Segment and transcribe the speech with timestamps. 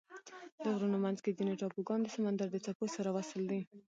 [0.63, 3.61] د غرونو منځ کې ځینې ټاپوګان د سمندر د څپو سره وصل دي.